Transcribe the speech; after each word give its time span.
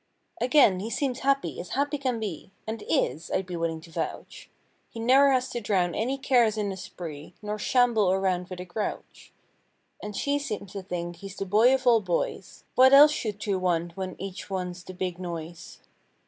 Again, 0.41 0.79
he 0.79 0.89
seems 0.89 1.19
happy 1.19 1.59
as 1.59 1.73
happy 1.77 1.99
can 1.99 2.19
be; 2.19 2.49
And 2.65 2.83
is. 2.89 3.29
I'd 3.29 3.45
be 3.45 3.55
willing 3.55 3.81
to 3.81 3.91
vouch. 3.91 4.49
He 4.89 4.99
ne'er 4.99 5.29
has 5.29 5.47
to 5.49 5.61
drown 5.61 5.93
any 5.93 6.17
cares 6.17 6.57
in 6.57 6.71
a 6.71 6.75
spree. 6.75 7.35
Nor 7.43 7.59
shamble 7.59 8.11
around 8.11 8.47
with 8.49 8.59
a 8.59 8.65
grouch. 8.65 9.31
And 10.01 10.15
she 10.17 10.39
seems 10.39 10.71
to 10.73 10.81
think 10.81 11.17
he's 11.17 11.35
the 11.35 11.45
"boy 11.45 11.71
of 11.75 11.85
all 11.85 12.01
boys"— 12.01 12.63
What 12.73 12.93
else 12.93 13.11
should 13.11 13.39
two 13.39 13.59
want 13.59 13.95
when 13.95 14.15
each 14.19 14.49
one's 14.49 14.83
the 14.83 14.95
"big 14.95 15.19
noise?" 15.19 15.81